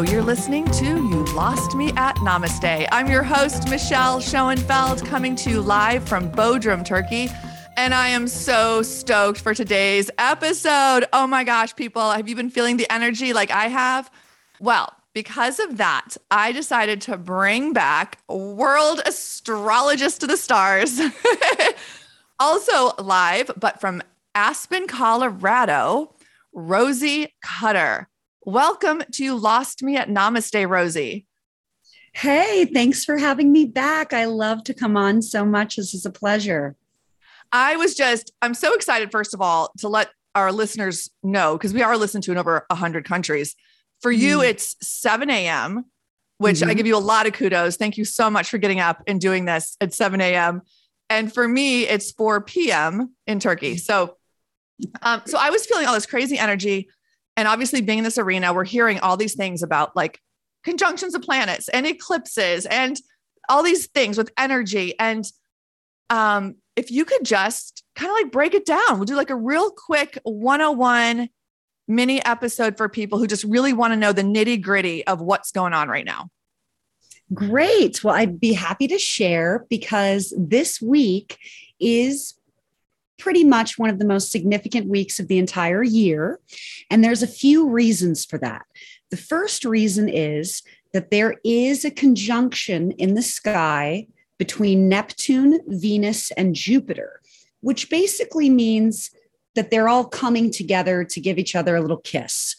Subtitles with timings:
[0.00, 2.88] You're listening to You Lost Me at Namaste.
[2.90, 7.28] I'm your host, Michelle Schoenfeld, coming to you live from Bodrum, Turkey.
[7.76, 11.04] And I am so stoked for today's episode.
[11.12, 14.10] Oh my gosh, people, have you been feeling the energy like I have?
[14.60, 20.98] Well, because of that, I decided to bring back world astrologist to the stars.
[22.40, 24.02] also live, but from
[24.34, 26.14] Aspen, Colorado,
[26.54, 28.08] Rosie Cutter.
[28.44, 31.26] Welcome to Lost Me at Namaste, Rosie.
[32.12, 34.12] Hey, thanks for having me back.
[34.12, 35.76] I love to come on so much.
[35.76, 36.74] This is a pleasure.
[37.52, 41.72] I was just, I'm so excited, first of all, to let our listeners know, because
[41.72, 43.54] we are listened to in over 100 countries.
[44.00, 44.50] For you, mm.
[44.50, 45.84] it's 7 a.m.,
[46.38, 46.70] which mm-hmm.
[46.70, 47.76] I give you a lot of kudos.
[47.76, 50.62] Thank you so much for getting up and doing this at 7 a.m.
[51.08, 53.14] And for me, it's 4 p.m.
[53.28, 53.76] in Turkey.
[53.76, 54.16] So,
[55.00, 56.88] um, so I was feeling all this crazy energy
[57.36, 60.20] and obviously being in this arena we're hearing all these things about like
[60.64, 63.00] conjunctions of planets and eclipses and
[63.48, 65.24] all these things with energy and
[66.10, 69.36] um if you could just kind of like break it down we'll do like a
[69.36, 71.28] real quick 101
[71.88, 75.50] mini episode for people who just really want to know the nitty gritty of what's
[75.50, 76.28] going on right now
[77.34, 78.02] Great.
[78.04, 81.38] Well, I'd be happy to share because this week
[81.80, 82.34] is
[83.22, 86.40] pretty much one of the most significant weeks of the entire year.
[86.90, 88.66] And there's a few reasons for that.
[89.10, 96.32] The first reason is that there is a conjunction in the sky between Neptune, Venus,
[96.32, 97.20] and Jupiter,
[97.60, 99.12] which basically means
[99.54, 102.56] that they're all coming together to give each other a little kiss.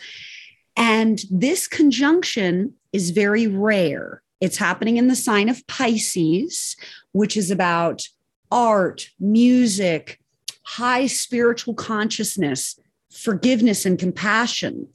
[0.78, 4.23] And this conjunction is very rare.
[4.39, 6.78] It's happening in the sign of Pisces,
[7.11, 8.08] which is about
[8.50, 10.22] art, music,
[10.64, 12.80] high spiritual consciousness,
[13.11, 14.88] forgiveness, and compassion.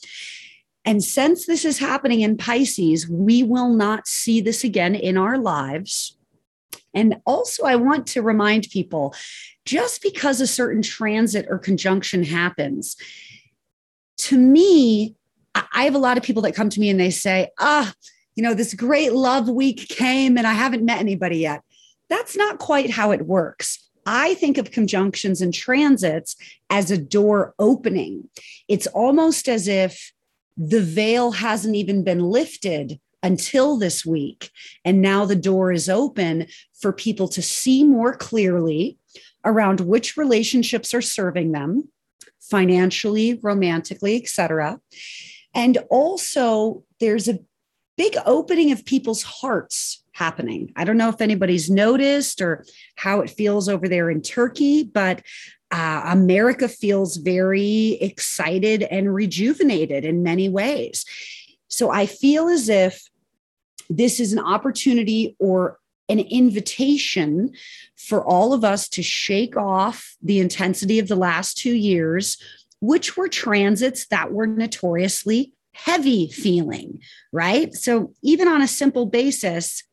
[0.84, 5.36] And since this is happening in Pisces, we will not see this again in our
[5.38, 6.16] lives.
[6.94, 9.14] And also, I want to remind people
[9.64, 12.96] just because a certain transit or conjunction happens,
[14.18, 15.14] to me,
[15.54, 17.92] I have a lot of people that come to me and they say, ah,
[18.34, 21.62] you know, this great love week came and I haven't met anybody yet.
[22.08, 23.87] That's not quite how it works.
[24.10, 26.34] I think of conjunctions and transits
[26.70, 28.30] as a door opening.
[28.66, 30.12] It's almost as if
[30.56, 34.50] the veil hasn't even been lifted until this week.
[34.82, 36.46] And now the door is open
[36.80, 38.96] for people to see more clearly
[39.44, 41.90] around which relationships are serving them
[42.40, 44.80] financially, romantically, etc.
[45.54, 47.40] And also, there's a
[47.98, 50.72] big opening of people's hearts happening.
[50.74, 52.64] I don't know if anybody's noticed or
[52.96, 55.22] how it feels over there in Turkey, but
[55.70, 61.04] uh, America feels very excited and rejuvenated in many ways.
[61.68, 63.08] So I feel as if
[63.88, 65.78] this is an opportunity or
[66.08, 67.52] an invitation
[67.96, 72.38] for all of us to shake off the intensity of the last two years,
[72.80, 77.72] which were transits that were notoriously heavy feeling, right?
[77.74, 79.84] So, even on a simple basis,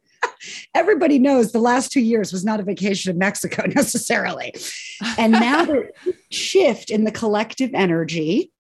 [0.74, 4.54] everybody knows the last two years was not a vacation in Mexico necessarily.
[5.18, 5.90] And now the
[6.32, 8.52] shift in the collective energy,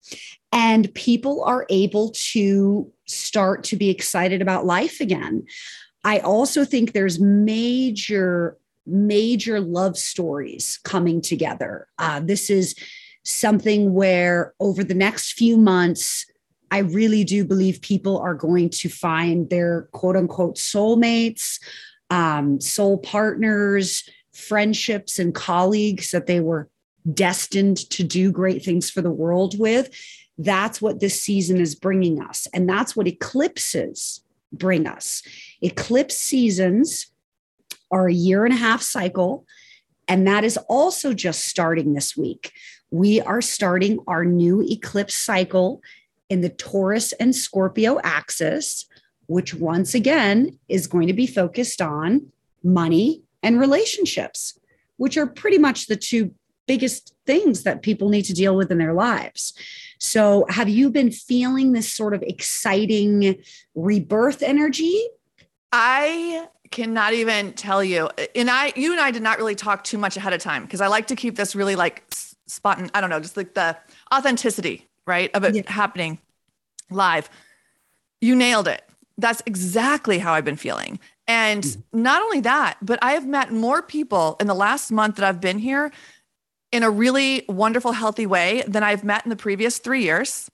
[0.52, 5.46] and people are able to start to be excited about life again.
[6.04, 11.88] I also think there's major, major love stories coming together.
[11.98, 12.76] Uh, this is
[13.24, 16.26] something where over the next few months,
[16.72, 21.60] I really do believe people are going to find their quote unquote soulmates,
[22.10, 26.70] um, soul partners, friendships, and colleagues that they were
[27.14, 29.90] destined to do great things for the world with.
[30.38, 32.48] That's what this season is bringing us.
[32.54, 34.22] And that's what eclipses
[34.52, 35.24] bring us.
[35.62, 37.08] Eclipse seasons
[37.92, 39.46] are a year and a half cycle.
[40.08, 42.52] And that is also just starting this week.
[42.92, 45.82] We are starting our new eclipse cycle
[46.30, 48.86] in the Taurus and Scorpio axis,
[49.28, 52.32] which once again is going to be focused on
[52.64, 54.60] money and relationships,
[54.98, 56.34] which are pretty much the two
[56.68, 59.54] biggest things that people need to deal with in their lives.
[60.00, 63.42] So, have you been feeling this sort of exciting
[63.76, 65.08] rebirth energy?
[65.72, 68.10] I cannot even tell you.
[68.36, 70.82] And I, you and I did not really talk too much ahead of time because
[70.82, 72.04] I like to keep this really like
[72.48, 73.78] spot and I don't know, just like the
[74.14, 75.30] authenticity right?
[75.34, 75.72] Of it yeah.
[75.72, 76.20] happening
[76.90, 77.30] live.
[78.22, 78.84] You nailed it.
[79.18, 81.00] That's exactly how I've been feeling.
[81.28, 82.02] And mm-hmm.
[82.02, 85.42] not only that, but I have met more people in the last month that I've
[85.42, 85.92] been here
[86.72, 90.50] in a really wonderful, healthy way than I've met in the previous three years.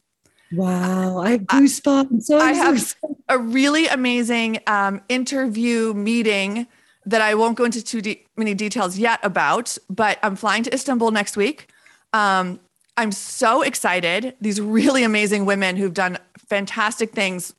[0.54, 2.24] Wow, I have goosebumps.
[2.24, 2.96] So I have.
[3.32, 6.68] a really amazing um, interview meeting
[7.06, 10.74] that I won't go into too de- many details yet about, but I'm flying to
[10.74, 11.72] Istanbul next week.
[12.12, 12.60] Um,
[12.98, 14.36] I'm so excited.
[14.42, 16.18] These really amazing women who've done
[16.50, 17.54] fantastic things,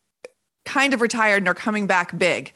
[0.64, 2.52] kind of retired and are coming back big.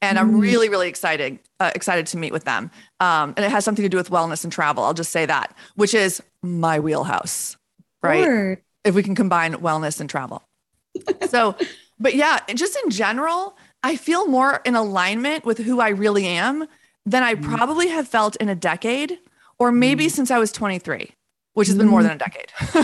[0.00, 0.40] And I'm Mm.
[0.40, 2.70] really, really excited, uh, excited to meet with them.
[2.98, 4.82] Um, and it has something to do with wellness and travel.
[4.84, 7.56] I'll just say that, which is my wheelhouse,
[8.02, 8.58] right?
[8.84, 10.42] If we can combine wellness and travel.
[11.28, 11.54] so,
[12.00, 16.66] but yeah, just in general, I feel more in alignment with who I really am
[17.06, 19.18] than I probably have felt in a decade
[19.58, 21.10] or maybe since I was 23,
[21.54, 22.52] which has been more than a decade.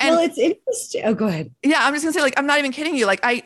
[0.00, 1.02] and well, it's interesting.
[1.04, 1.50] Oh, go ahead.
[1.62, 3.06] yeah, I'm just gonna say, like, I'm not even kidding you.
[3.06, 3.42] Like, I,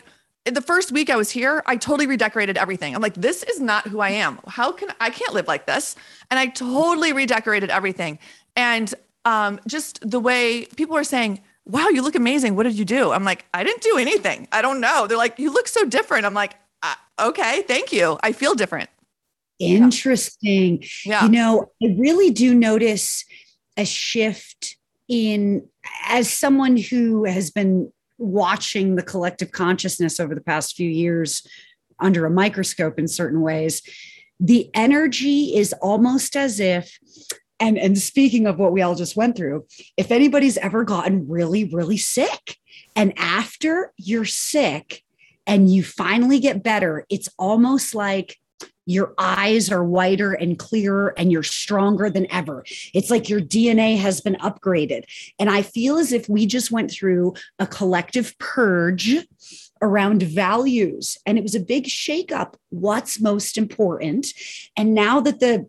[0.46, 2.94] in the first week I was here, I totally redecorated everything.
[2.94, 4.38] I'm like, this is not who I am.
[4.46, 5.94] How can I can't live like this?
[6.30, 8.18] And I totally redecorated everything.
[8.56, 8.92] And
[9.24, 12.56] um, just the way people are saying, wow, you look amazing.
[12.56, 13.12] What did you do?
[13.12, 14.48] I'm like, I didn't do anything.
[14.50, 15.06] I don't know.
[15.06, 16.24] They're like, you look so different.
[16.24, 18.18] I'm like, uh, okay, thank you.
[18.22, 18.88] I feel different.
[19.58, 20.84] Interesting.
[21.04, 21.24] Yeah.
[21.24, 23.24] You know, I really do notice
[23.78, 24.76] a shift
[25.08, 25.66] in
[26.06, 31.46] as someone who has been watching the collective consciousness over the past few years
[32.00, 33.80] under a microscope in certain ways.
[34.40, 36.98] The energy is almost as if
[37.60, 39.66] and and speaking of what we all just went through,
[39.96, 42.56] if anybody's ever gotten really really sick
[42.94, 45.02] and after you're sick
[45.46, 48.36] and you finally get better, it's almost like
[48.88, 52.64] your eyes are whiter and clearer and you're stronger than ever.
[52.94, 55.04] It's like your DNA has been upgraded.
[55.38, 59.26] And I feel as if we just went through a collective purge
[59.82, 62.54] around values and it was a big shakeup.
[62.70, 64.28] What's most important?
[64.74, 65.68] And now that the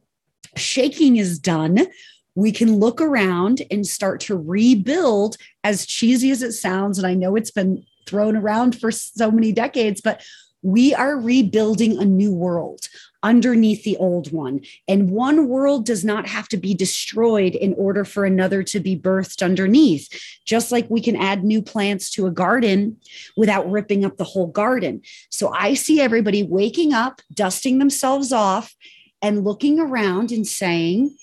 [0.56, 1.88] shaking is done,
[2.36, 5.36] we can look around and start to rebuild,
[5.66, 6.98] as cheesy as it sounds.
[6.98, 10.24] And I know it's been thrown around for so many decades, but
[10.62, 12.88] we are rebuilding a new world
[13.24, 14.62] underneath the old one.
[14.88, 18.98] And one world does not have to be destroyed in order for another to be
[18.98, 20.10] birthed underneath.
[20.46, 22.98] Just like we can add new plants to a garden
[23.36, 25.02] without ripping up the whole garden.
[25.30, 28.76] So I see everybody waking up, dusting themselves off,
[29.22, 31.16] and looking around and saying,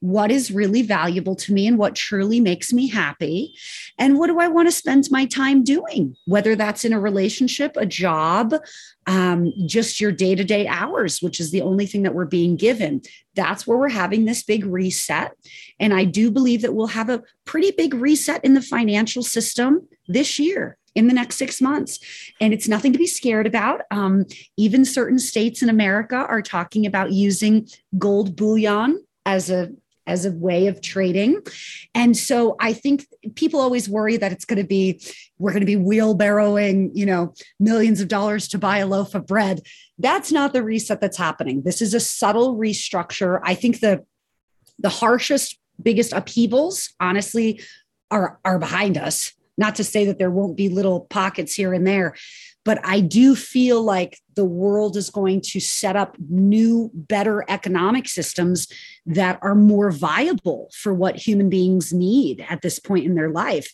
[0.00, 3.54] what is really valuable to me and what truly makes me happy
[3.98, 7.76] and what do i want to spend my time doing whether that's in a relationship
[7.76, 8.54] a job
[9.06, 13.00] um, just your day-to-day hours which is the only thing that we're being given
[13.34, 15.32] that's where we're having this big reset
[15.78, 19.86] and i do believe that we'll have a pretty big reset in the financial system
[20.08, 22.00] this year in the next six months.
[22.40, 23.82] And it's nothing to be scared about.
[23.92, 24.26] Um,
[24.56, 29.70] even certain states in America are talking about using gold bullion as a
[30.06, 31.40] as a way of trading.
[31.94, 35.00] And so I think people always worry that it's going to be,
[35.38, 39.26] we're going to be wheelbarrowing, you know, millions of dollars to buy a loaf of
[39.26, 39.60] bread.
[39.98, 41.62] That's not the reset that's happening.
[41.62, 43.40] This is a subtle restructure.
[43.44, 44.04] I think the
[44.78, 47.60] the harshest, biggest upheavals, honestly,
[48.10, 49.32] are are behind us.
[49.60, 52.16] Not to say that there won't be little pockets here and there,
[52.64, 58.08] but I do feel like the world is going to set up new, better economic
[58.08, 58.68] systems
[59.04, 63.70] that are more viable for what human beings need at this point in their life.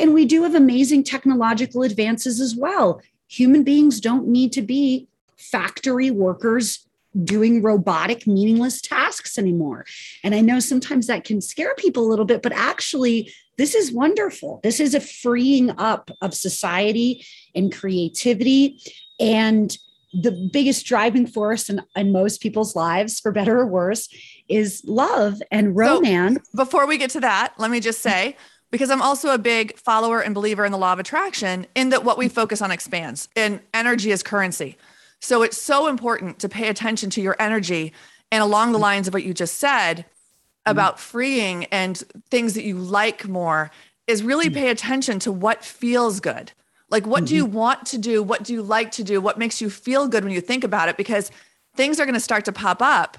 [0.00, 3.00] And we do have amazing technological advances as well.
[3.28, 6.87] Human beings don't need to be factory workers
[7.24, 9.84] doing robotic, meaningless tasks anymore.
[10.22, 13.92] And I know sometimes that can scare people a little bit, but actually, this is
[13.92, 14.60] wonderful.
[14.62, 18.80] This is a freeing up of society and creativity.
[19.18, 19.76] And
[20.12, 24.08] the biggest driving force in, in most people's lives, for better or worse,
[24.48, 26.48] is love and romance.
[26.52, 28.36] So before we get to that, let me just say,
[28.70, 32.04] because I'm also a big follower and believer in the law of attraction, in that
[32.04, 34.76] what we focus on expands and energy is currency.
[35.20, 37.92] So it's so important to pay attention to your energy.
[38.30, 38.82] And along the mm.
[38.82, 40.70] lines of what you just said mm.
[40.70, 41.96] about freeing and
[42.30, 43.70] things that you like more,
[44.06, 44.54] is really mm.
[44.54, 46.52] pay attention to what feels good.
[46.90, 47.56] Like, what do you mm-hmm.
[47.56, 48.22] want to do?
[48.22, 49.20] What do you like to do?
[49.20, 50.96] What makes you feel good when you think about it?
[50.96, 51.30] Because
[51.76, 53.18] things are going to start to pop up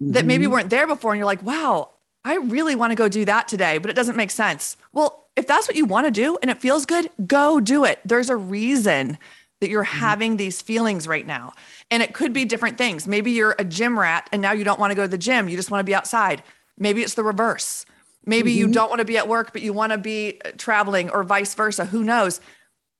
[0.00, 0.52] that maybe Mhm.
[0.52, 1.12] weren't there before.
[1.12, 1.90] And you're like, wow,
[2.24, 4.76] I really want to go do that today, but it doesn't make sense.
[4.92, 8.00] Well, if that's what you want to do and it feels good, go do it.
[8.04, 9.18] There's a reason
[9.60, 11.52] that you're having these feelings right now.
[11.90, 13.06] And it could be different things.
[13.06, 15.48] Maybe you're a gym rat and now you don't want to go to the gym.
[15.48, 16.42] You just want to be outside.
[16.78, 17.84] Maybe it's the reverse.
[18.24, 18.72] Maybe you Mhm.
[18.72, 21.54] don't want to be at work, but you want to be uh, traveling or vice
[21.54, 21.86] versa.
[21.86, 22.40] Who knows?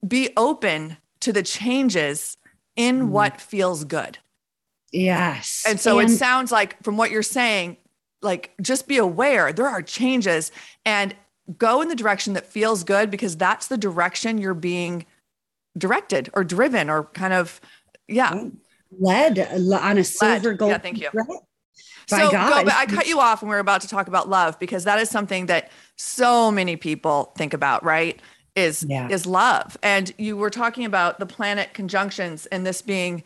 [0.06, 2.36] Be open to the changes
[2.76, 3.08] in Mhm.
[3.08, 4.18] what feels good.
[4.92, 5.62] yes.
[5.66, 7.76] And so it sounds like from what you're saying,
[8.22, 10.50] like just be aware there are changes
[10.84, 11.14] and
[11.58, 15.06] go in the direction that feels good because that's the direction you're being
[15.76, 17.60] directed or driven or kind of
[18.08, 18.48] yeah
[18.98, 21.08] led on a silver gold yeah thank you
[22.10, 24.58] so God, go, I cut you off when we were about to talk about love
[24.58, 28.20] because that is something that so many people think about, right?
[28.56, 29.08] Is yeah.
[29.08, 29.76] is love.
[29.82, 33.22] And you were talking about the planet conjunctions and this being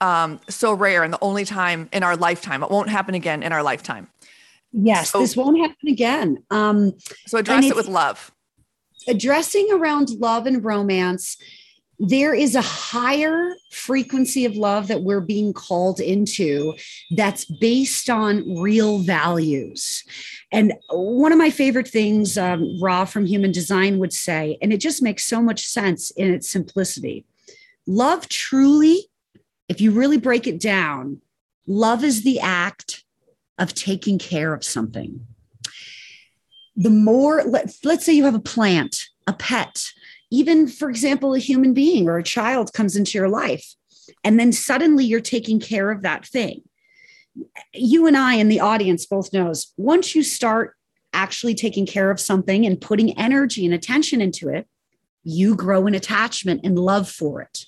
[0.00, 2.62] um, so rare and the only time in our lifetime.
[2.64, 4.08] It won't happen again in our lifetime.
[4.72, 6.42] Yes, so, this won't happen again.
[6.50, 6.94] Um,
[7.26, 8.32] so address it with love.
[9.06, 11.36] Addressing around love and romance
[11.98, 16.74] there is a higher frequency of love that we're being called into
[17.16, 20.04] that's based on real values.
[20.50, 24.78] And one of my favorite things um, Ra from Human Design would say, and it
[24.78, 27.24] just makes so much sense in its simplicity
[27.86, 29.08] love truly,
[29.68, 31.20] if you really break it down,
[31.66, 33.04] love is the act
[33.58, 35.26] of taking care of something.
[36.76, 39.92] The more, let, let's say you have a plant, a pet,
[40.34, 43.74] even for example a human being or a child comes into your life
[44.22, 46.62] and then suddenly you're taking care of that thing.
[47.72, 50.76] You and i in the audience both knows once you start
[51.12, 54.66] actually taking care of something and putting energy and attention into it
[55.22, 57.64] you grow an attachment and love for it.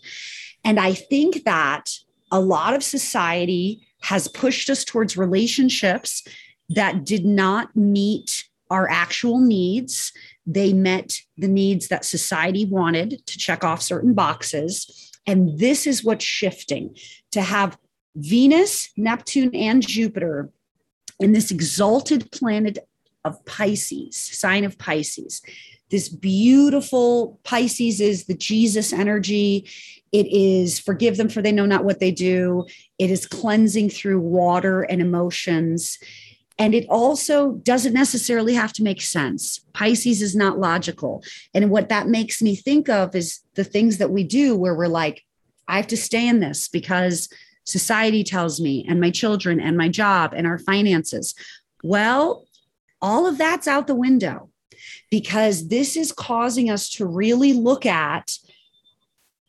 [0.64, 1.90] And i think that
[2.30, 6.26] a lot of society has pushed us towards relationships
[6.68, 10.12] that did not meet our actual needs
[10.46, 15.10] they met the needs that society wanted to check off certain boxes.
[15.26, 16.96] And this is what's shifting
[17.32, 17.76] to have
[18.14, 20.50] Venus, Neptune, and Jupiter
[21.18, 22.78] in this exalted planet
[23.24, 25.42] of Pisces, sign of Pisces.
[25.90, 29.68] This beautiful Pisces is the Jesus energy.
[30.12, 32.66] It is forgive them for they know not what they do.
[32.98, 35.98] It is cleansing through water and emotions.
[36.58, 39.60] And it also doesn't necessarily have to make sense.
[39.74, 41.22] Pisces is not logical.
[41.52, 44.88] And what that makes me think of is the things that we do where we're
[44.88, 45.22] like,
[45.68, 47.28] I have to stay in this because
[47.64, 51.34] society tells me, and my children, and my job, and our finances.
[51.82, 52.46] Well,
[53.02, 54.50] all of that's out the window
[55.10, 58.38] because this is causing us to really look at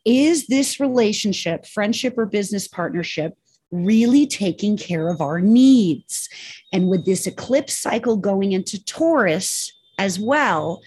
[0.04, 3.34] is this relationship, friendship, or business partnership
[3.70, 6.28] really taking care of our needs.
[6.72, 10.80] And with this eclipse cycle going into Taurus as well,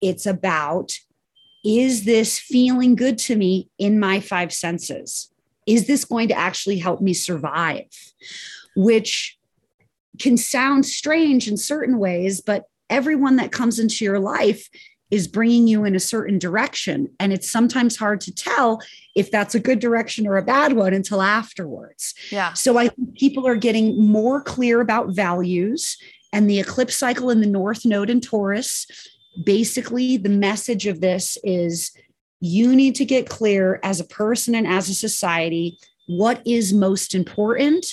[0.00, 0.92] it's about
[1.62, 5.30] is this feeling good to me in my five senses?
[5.66, 7.86] Is this going to actually help me survive?
[8.74, 9.38] Which
[10.18, 14.68] can sound strange in certain ways, but everyone that comes into your life
[15.10, 17.08] is bringing you in a certain direction.
[17.18, 18.80] And it's sometimes hard to tell
[19.16, 22.14] if that's a good direction or a bad one until afterwards.
[22.30, 22.52] Yeah.
[22.52, 25.96] So I think people are getting more clear about values
[26.32, 28.86] and the eclipse cycle in the North Node in Taurus.
[29.44, 31.92] Basically, the message of this is
[32.40, 37.14] you need to get clear as a person and as a society what is most
[37.14, 37.86] important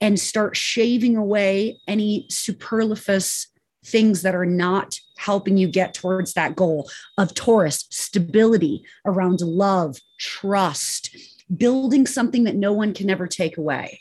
[0.00, 3.48] and start shaving away any superfluous
[3.84, 9.98] things that are not helping you get towards that goal of Taurus stability around love,
[10.18, 11.14] trust,
[11.56, 14.00] building something that no one can ever take away.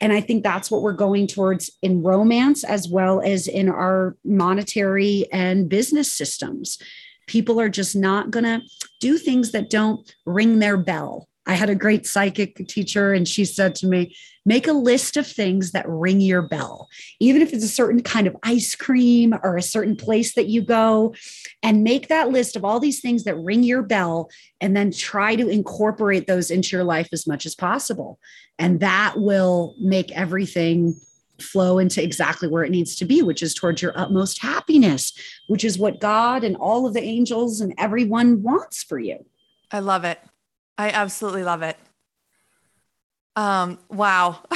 [0.00, 4.16] And I think that's what we're going towards in romance as well as in our
[4.24, 6.78] monetary and business systems.
[7.26, 8.60] People are just not going to
[9.00, 11.28] do things that don't ring their bell.
[11.46, 15.26] I had a great psychic teacher, and she said to me, Make a list of
[15.26, 19.56] things that ring your bell, even if it's a certain kind of ice cream or
[19.56, 21.14] a certain place that you go,
[21.62, 25.34] and make that list of all these things that ring your bell, and then try
[25.34, 28.18] to incorporate those into your life as much as possible.
[28.58, 30.94] And that will make everything
[31.40, 35.12] flow into exactly where it needs to be, which is towards your utmost happiness,
[35.48, 39.24] which is what God and all of the angels and everyone wants for you.
[39.70, 40.20] I love it.
[40.76, 41.76] I absolutely love it.
[43.36, 44.42] Um, wow.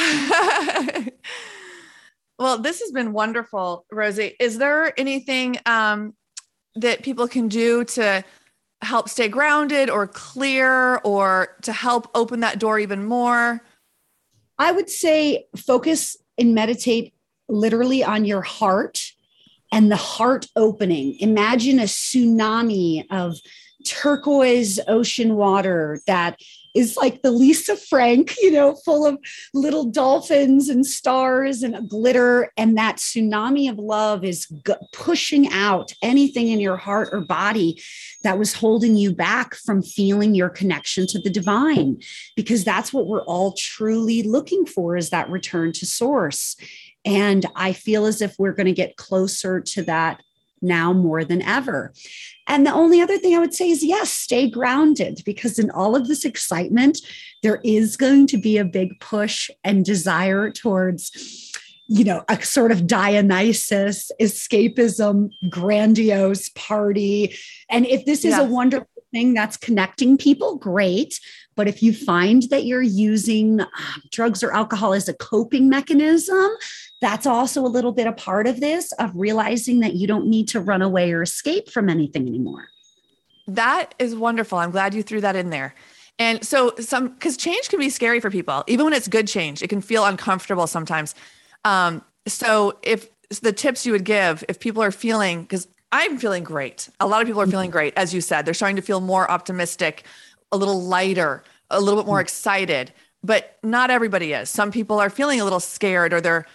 [2.38, 4.36] well, this has been wonderful, Rosie.
[4.38, 6.14] Is there anything um,
[6.76, 8.24] that people can do to
[8.82, 13.60] help stay grounded or clear or to help open that door even more?
[14.58, 17.14] I would say focus and meditate
[17.48, 19.12] literally on your heart
[19.72, 21.16] and the heart opening.
[21.20, 23.36] Imagine a tsunami of
[23.86, 26.40] turquoise ocean water that
[26.74, 29.18] is like the Lisa Frank, you know, full of
[29.54, 32.52] little dolphins and stars and glitter.
[32.56, 37.82] And that tsunami of love is g- pushing out anything in your heart or body
[38.22, 42.00] that was holding you back from feeling your connection to the divine,
[42.36, 46.56] because that's what we're all truly looking for is that return to source.
[47.04, 50.22] And I feel as if we're going to get closer to that
[50.60, 51.92] now more than ever.
[52.46, 55.94] And the only other thing I would say is yes, stay grounded because in all
[55.94, 56.98] of this excitement,
[57.42, 61.54] there is going to be a big push and desire towards
[61.88, 67.34] you know, a sort of Dionysus, escapism, grandiose party.
[67.70, 71.18] And if this is a wonderful thing that's connecting people, great.
[71.56, 73.66] But if you find that you're using uh,
[74.12, 76.48] drugs or alcohol as a coping mechanism,
[77.00, 80.48] that's also a little bit a part of this of realizing that you don't need
[80.48, 82.68] to run away or escape from anything anymore.
[83.46, 84.58] That is wonderful.
[84.58, 85.74] I'm glad you threw that in there.
[86.18, 89.62] And so some because change can be scary for people, even when it's good change,
[89.62, 91.14] it can feel uncomfortable sometimes.
[91.64, 93.08] Um, so if
[93.40, 96.88] the tips you would give if people are feeling because I'm feeling great.
[97.00, 98.44] A lot of people are feeling great, as you said.
[98.44, 100.04] They're starting to feel more optimistic,
[100.52, 102.92] a little lighter, a little bit more excited.
[103.24, 104.50] But not everybody is.
[104.50, 106.46] Some people are feeling a little scared or they're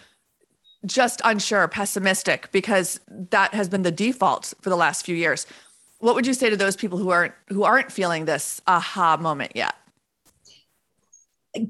[0.85, 5.45] just unsure, pessimistic, because that has been the default for the last few years.
[5.99, 9.53] What would you say to those people who aren't who aren't feeling this aha moment
[9.55, 9.75] yet?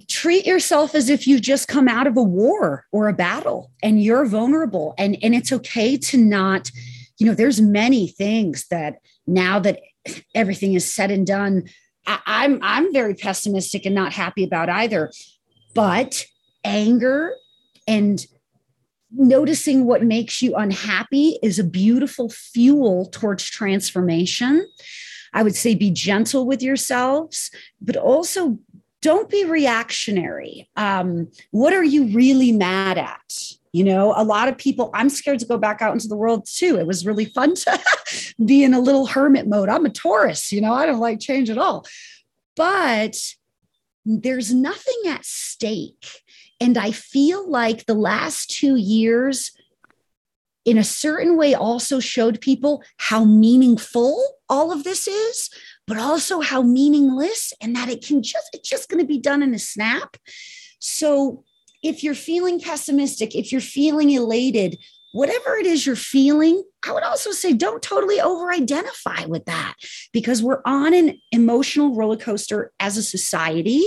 [0.08, 4.02] treat yourself as if you've just come out of a war or a battle and
[4.02, 6.72] you're vulnerable and and it's okay to not
[7.18, 9.82] you know there's many things that now that
[10.34, 11.64] everything is said and done
[12.08, 15.12] I, i'm i'm very pessimistic and not happy about either
[15.76, 16.26] but
[16.64, 17.34] anger
[17.86, 18.26] and
[19.14, 24.68] noticing what makes you unhappy is a beautiful fuel towards transformation
[25.34, 27.52] I would say be gentle with yourselves,
[27.82, 28.60] but also
[29.02, 30.70] don't be reactionary.
[30.76, 33.20] Um, what are you really mad at?
[33.74, 36.46] You know, a lot of people, I'm scared to go back out into the world
[36.46, 36.78] too.
[36.78, 37.82] It was really fun to
[38.46, 39.68] be in a little hermit mode.
[39.68, 41.86] I'm a Taurus, you know, I don't like change at all.
[42.56, 43.18] But
[44.06, 46.06] there's nothing at stake.
[46.60, 49.52] And I feel like the last two years,
[50.66, 55.50] in a certain way, also showed people how meaningful all of this is
[55.88, 59.44] but also how meaningless and that it can just, it's just going to be done
[59.44, 60.18] in a snap.
[60.80, 61.44] So
[61.82, 64.78] if you're feeling pessimistic, if you're feeling elated,
[65.14, 69.76] whatever it is you're feeling, I would also say don't totally over identify with that
[70.12, 73.84] because we're on an emotional roller coaster as a society.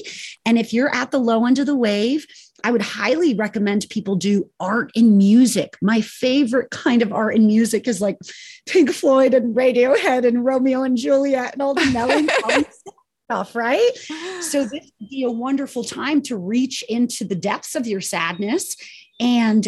[0.46, 2.26] And if you're at the low end of the wave,
[2.62, 5.74] I would highly recommend people do art and music.
[5.82, 8.18] My favorite kind of art and music is like
[8.66, 12.66] Pink Floyd and Radiohead and Romeo and Juliet and all the melancholy
[13.26, 13.90] stuff, right?
[14.42, 18.76] So this would be a wonderful time to reach into the depths of your sadness
[19.18, 19.66] and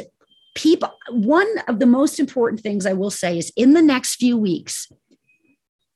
[0.59, 4.37] people one of the most important things I will say is in the next few
[4.37, 4.89] weeks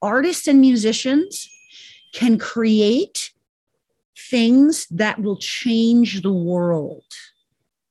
[0.01, 1.49] artists and musicians
[2.13, 3.33] can create
[4.17, 7.05] things that will change the world.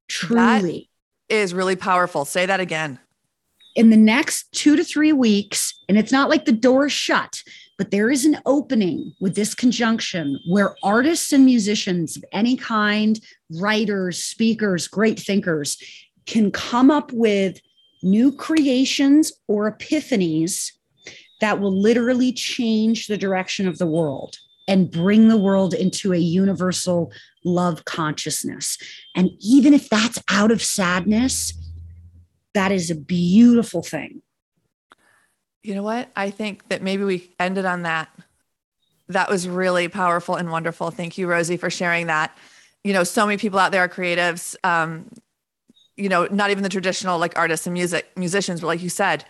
[0.08, 0.90] Truly.
[1.30, 2.26] That is really powerful.
[2.26, 3.00] Say that again.
[3.76, 7.42] In the next two to three weeks, and it's not like the door is shut,
[7.78, 13.20] but there is an opening with this conjunction where artists and musicians of any kind,
[13.60, 15.78] writers, speakers, great thinkers,
[16.26, 17.60] can come up with
[18.04, 20.72] new creations or epiphanies
[21.40, 26.18] that will literally change the direction of the world and bring the world into a
[26.18, 27.12] universal
[27.44, 28.78] love consciousness.
[29.16, 31.54] And even if that's out of sadness,
[32.54, 34.22] that is a beautiful thing.
[35.64, 36.10] You know what?
[36.16, 38.10] I think that maybe we ended on that.
[39.10, 40.92] That was really powerful and wonderful.
[40.92, 42.38] Thank you, Rosie, for sharing that.
[42.84, 44.56] You know, so many people out there are creatives.
[44.64, 45.10] Um,
[46.02, 49.24] you know, not even the traditional like artists and music musicians, but like you said,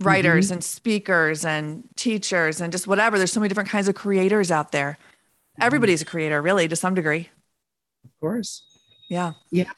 [0.00, 0.54] writers mm-hmm.
[0.54, 3.16] and speakers and teachers and just whatever.
[3.16, 4.98] There's so many different kinds of creators out there.
[4.98, 5.62] Mm-hmm.
[5.62, 7.28] Everybody's a creator, really, to some degree.
[8.04, 8.62] Of course.
[9.08, 9.32] Yeah.
[9.50, 9.70] Yeah.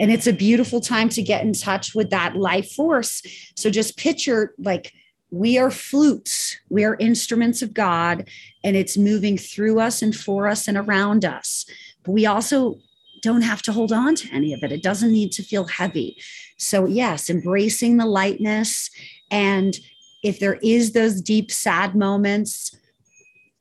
[0.00, 3.22] And it's a beautiful time to get in touch with that life force.
[3.54, 4.92] So just picture like
[5.30, 8.28] we are flutes, we are instruments of God,
[8.64, 11.66] and it's moving through us and for us and around us.
[12.04, 12.78] But we also
[13.22, 14.72] don't have to hold on to any of it.
[14.72, 16.16] It doesn't need to feel heavy.
[16.56, 18.90] So, yes, embracing the lightness
[19.30, 19.76] and
[20.22, 22.76] if there is those deep sad moments,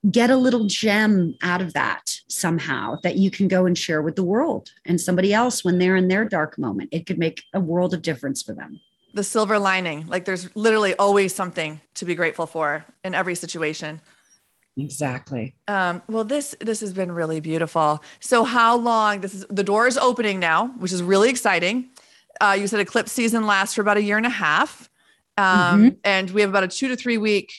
[0.09, 4.15] get a little gem out of that somehow that you can go and share with
[4.15, 6.89] the world and somebody else when they're in their dark moment.
[6.91, 8.79] It could make a world of difference for them.
[9.13, 14.01] The silver lining, like there's literally always something to be grateful for in every situation.
[14.77, 15.55] Exactly.
[15.67, 18.03] Um, well, this this has been really beautiful.
[18.19, 19.21] So, how long?
[19.21, 21.89] This is the door is opening now, which is really exciting.
[22.41, 24.89] Uh, you said eclipse season lasts for about a year and a half.
[25.37, 25.87] Um, mm-hmm.
[26.03, 27.53] And we have about a two to three week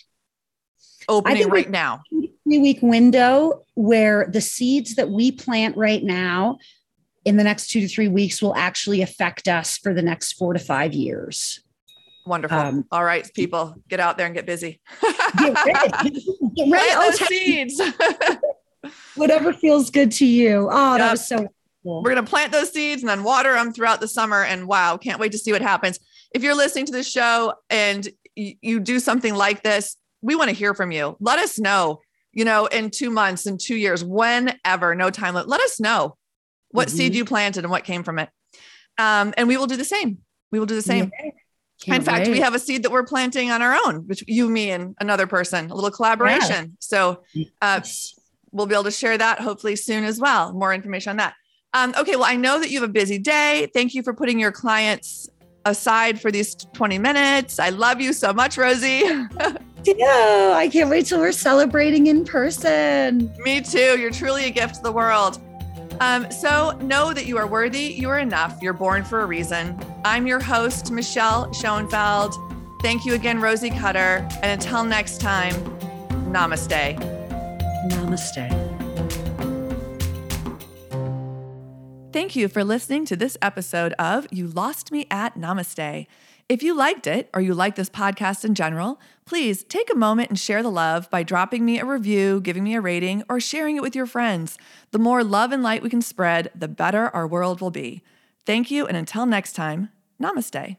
[1.09, 2.02] opening right now.
[2.11, 6.59] Three week window where the seeds that we plant right now
[7.24, 10.52] in the next two to three weeks will actually affect us for the next four
[10.52, 11.61] to five years.
[12.27, 12.59] Wonderful.
[12.59, 14.81] Um, All right, people, get out there and get busy.
[15.39, 16.11] Get ready.
[16.57, 16.91] Get ready.
[16.91, 17.81] Plant Oh, those seeds.
[19.17, 20.69] whatever feels good to you.
[20.71, 21.49] Oh, that was so
[21.83, 22.03] cool.
[22.03, 24.43] We're going to plant those seeds and then water them throughout the summer.
[24.43, 25.99] And wow, can't wait to see what happens.
[26.35, 30.49] If you're listening to this show and y- you do something like this, we want
[30.51, 31.17] to hear from you.
[31.21, 32.01] Let us know,
[32.33, 35.49] you know, in two months, in two years, whenever, no time limit.
[35.49, 36.17] Let us know
[36.71, 37.17] what seed Mhm.
[37.17, 38.29] you planted and what came from it.
[38.99, 40.19] Um, and we will do the same.
[40.51, 41.11] We will do the same.
[41.23, 41.31] Yeah.
[41.87, 44.49] In Can't fact, we have a seed that we're planting on our own, which you,
[44.49, 46.77] me, and another person, a little collaboration.
[46.81, 47.22] So
[47.62, 47.81] uh,
[48.51, 50.53] we'll be able to share that hopefully soon as well.
[50.53, 51.35] More information on that.
[51.75, 53.70] Um, okay, well, I know that you have a busy day.
[53.72, 55.29] Thank you for putting your clients
[55.64, 57.59] aside for these 20 minutes.
[57.59, 59.05] I love you so much, Rosie.
[59.94, 63.33] Yeah, I can't wait till we're celebrating in person.
[63.38, 63.96] Me too.
[64.01, 65.40] You're truly a gift to the world.
[66.01, 67.85] Um, so know that you are worthy.
[67.85, 68.59] You are enough.
[68.61, 69.79] You're born for a reason.
[70.05, 72.35] I'm your host, Michelle Schoenfeld.
[72.83, 74.29] Thank you again, Rosie Cutter.
[74.43, 75.55] And until next time,
[76.31, 76.99] namaste.
[77.91, 78.67] Namaste.
[82.13, 86.07] Thank you for listening to this episode of You Lost Me at Namaste.
[86.49, 90.31] If you liked it or you like this podcast in general, please take a moment
[90.31, 93.77] and share the love by dropping me a review, giving me a rating, or sharing
[93.77, 94.57] it with your friends.
[94.93, 98.03] The more love and light we can spread, the better our world will be.
[98.47, 99.91] Thank you, and until next time,
[100.23, 100.77] namaste.